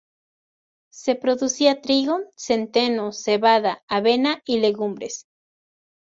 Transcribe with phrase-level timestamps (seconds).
[0.89, 5.27] Se producía trigo, centeno, cebada, avena y legumbres.